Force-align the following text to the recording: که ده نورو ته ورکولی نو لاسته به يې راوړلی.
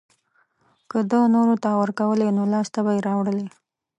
که 0.89 0.97
ده 1.09 1.19
نورو 1.35 1.55
ته 1.63 1.69
ورکولی 1.81 2.27
نو 2.37 2.43
لاسته 2.53 2.79
به 2.85 2.91
يې 2.95 2.99
راوړلی. 3.07 3.47